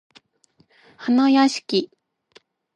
[0.97, 1.91] はなやしき